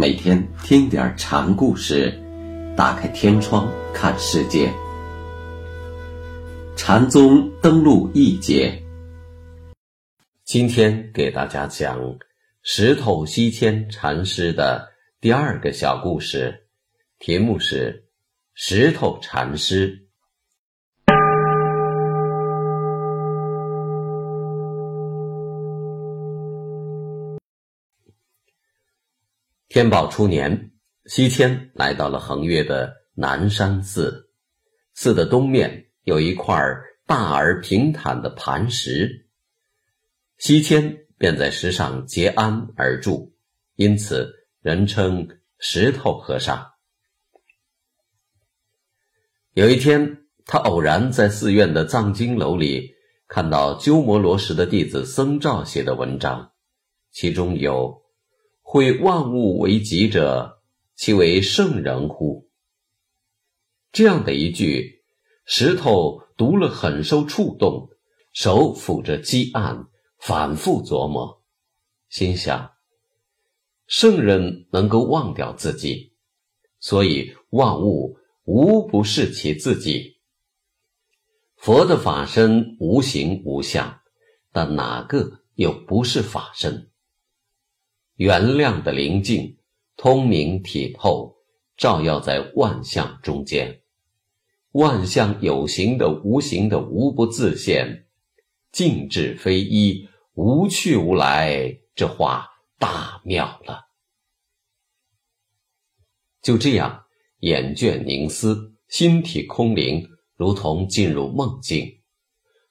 [0.00, 2.18] 每天听点禅故事，
[2.74, 4.72] 打开天窗看世界。
[6.74, 8.82] 禅宗登陆一节，
[10.42, 12.00] 今天给大家讲
[12.62, 14.88] 石头西迁禅师的
[15.20, 16.66] 第二个小故事，
[17.18, 18.06] 题目是
[18.54, 20.06] 石头禅师。
[29.70, 30.72] 天宝初年，
[31.04, 34.28] 西迁来到了横岳的南山寺。
[34.94, 36.60] 寺的东面有一块
[37.06, 39.28] 大而平坦的磐石，
[40.38, 43.32] 西迁便在石上结庵而住，
[43.76, 44.28] 因此
[44.60, 45.28] 人称
[45.60, 46.72] 石头和尚。
[49.52, 52.96] 有一天，他偶然在寺院的藏经楼里
[53.28, 56.50] 看到鸠摩罗什的弟子僧肇写的文章，
[57.12, 58.00] 其中有。
[58.72, 60.62] 会万物为己者，
[60.94, 62.48] 其为圣人乎？
[63.90, 65.02] 这样的一句，
[65.44, 67.88] 石头读了很受触动，
[68.32, 69.88] 手抚着积案，
[70.20, 71.42] 反复琢磨，
[72.10, 72.70] 心想：
[73.88, 76.12] 圣人能够忘掉自己，
[76.78, 80.20] 所以万物无不是其自己。
[81.56, 84.00] 佛的法身无形无相，
[84.52, 86.89] 但哪个又不是法身？
[88.20, 89.56] 原亮的灵境，
[89.96, 91.36] 通明体透，
[91.78, 93.80] 照耀在万象中间。
[94.72, 98.08] 万象有形的、无形的，无不自现。
[98.72, 101.78] 静止非一，无去无来。
[101.94, 102.46] 这话
[102.78, 103.86] 大妙了。
[106.42, 107.04] 就这样，
[107.38, 110.06] 眼倦凝思，心体空灵，
[110.36, 112.02] 如同进入梦境。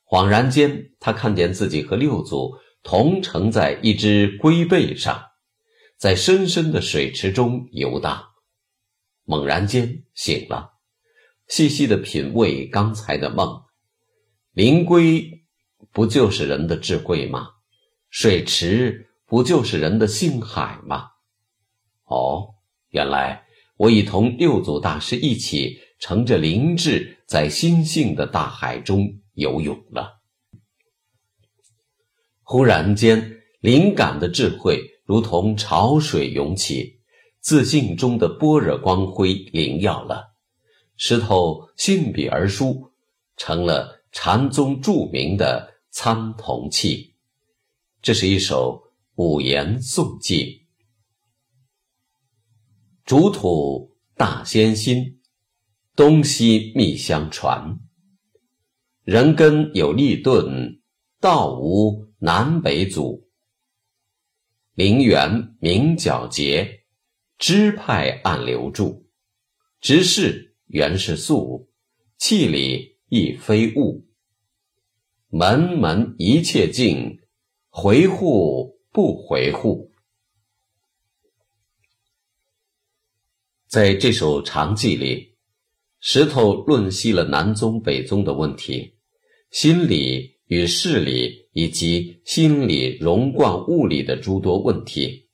[0.06, 2.54] 恍然间，他看见自己和六祖
[2.84, 5.26] 同乘在一只龟背上。
[6.00, 8.24] 在深深的水池中游荡，
[9.26, 10.76] 猛然间醒了，
[11.50, 13.64] 细细的品味刚才的梦。
[14.54, 15.44] 灵龟
[15.92, 17.50] 不就是人的智慧吗？
[18.10, 21.10] 水池不就是人的性海吗？
[22.06, 22.56] 哦，
[22.92, 23.44] 原来
[23.76, 30.22] 我已同六祖大师一起乘着灵智，在心性的大海中游泳了。
[32.42, 34.96] 忽然间，灵感的智慧。
[35.10, 37.00] 如同潮水涌起，
[37.40, 40.36] 自信中的般若光辉灵耀了，
[40.98, 42.92] 石头信笔而书，
[43.36, 47.16] 成了禅宗著名的参同契。
[48.04, 48.84] 这是一首
[49.16, 50.68] 五言颂记。
[53.04, 55.22] 主土大仙心，
[55.96, 57.80] 东西密相传。
[59.04, 60.80] 人根有立顿，
[61.20, 63.28] 道无南北祖。
[64.80, 66.86] 灵源明皎洁，
[67.38, 69.10] 支派暗流注，
[69.82, 71.70] 执事原是素，
[72.18, 74.08] 气里亦非物。
[75.28, 77.20] 门门一切净，
[77.68, 79.92] 回护不回护。
[83.68, 85.36] 在这首长记里，
[86.00, 88.96] 石头论析了南宗北宗的问题，
[89.52, 91.40] 心理与事理。
[91.52, 95.28] 以及心理融贯物理的诸多问题，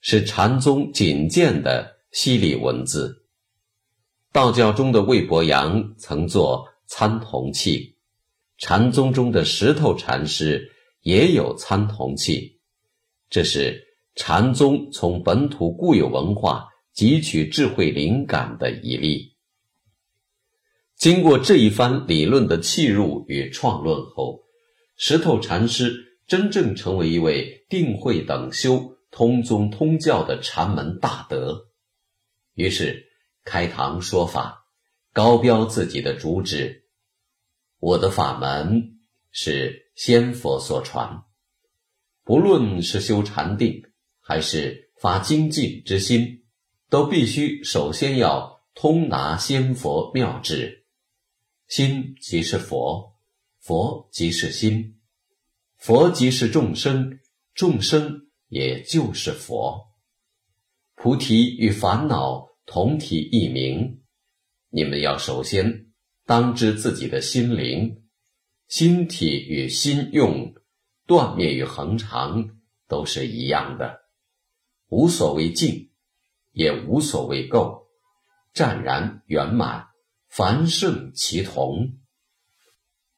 [0.00, 3.26] 是禅宗仅见的犀利文字。
[4.32, 7.96] 道教中的魏伯阳曾作参同契，
[8.56, 12.60] 禅宗中的石头禅师也有参同契，
[13.28, 13.84] 这是
[14.14, 19.31] 禅宗从本土固有文化汲取智慧灵感的一例。
[21.02, 24.44] 经过这一番理论的契入与创论后。
[24.96, 31.64] 石头禅师真正成为一位定慧等修、通宗通教的禅门大德，
[32.54, 33.04] 于是
[33.42, 34.64] 开堂说法，
[35.12, 36.84] 高标自己的主旨：
[37.80, 39.00] 我的法门
[39.32, 41.24] 是先佛所传，
[42.22, 43.82] 不论是修禅定
[44.20, 46.44] 还是发精进之心，
[46.88, 50.78] 都必须首先要通达先佛妙旨。
[51.74, 53.16] 心即是佛。
[53.58, 55.00] 佛即是心，
[55.78, 57.18] 佛即是众生，
[57.54, 59.86] 众生也就是佛。
[60.96, 64.02] 菩提与烦恼同体异名，
[64.68, 65.86] 你们要首先
[66.26, 68.04] 当知自己的心灵，
[68.68, 70.52] 心体与心用，
[71.06, 72.50] 断灭与恒常
[72.86, 73.98] 都是一样的，
[74.88, 75.90] 无所谓尽，
[76.50, 77.86] 也无所谓垢，
[78.52, 79.86] 湛然圆满，
[80.34, 81.98] 凡圣其同。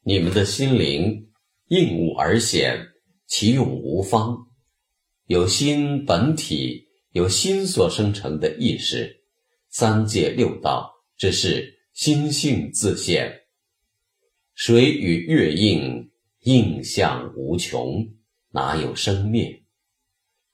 [0.03, 1.29] 你们的心灵
[1.69, 2.89] 应物而显，
[3.25, 4.35] 其用无方。
[5.27, 9.23] 有心本体，有心所生成的意识，
[9.69, 13.43] 三界六道只是心性自现。
[14.53, 18.05] 水与月映，映象无穷，
[18.51, 19.63] 哪有生灭？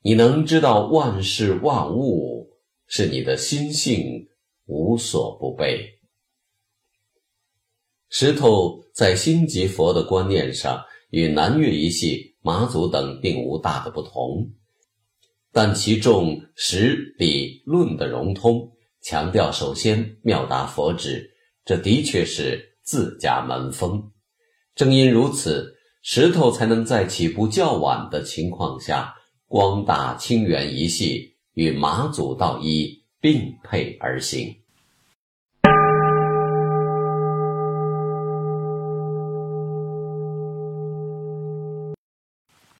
[0.03, 2.51] 你能知道万事万物
[2.85, 4.29] 是你的心性
[4.67, 5.97] 无所不备。
[8.21, 10.79] 石头在心即佛的观念上，
[11.09, 14.47] 与南岳一系、马祖等并无大的不同，
[15.51, 21.31] 但其重实理论的融通，强调首先妙达佛旨，
[21.65, 24.11] 这的确是自家门风。
[24.75, 29.15] 正因如此，石头才能在起步较晚的情况下。
[29.47, 34.60] 光大清源一系与马祖道一并配而行。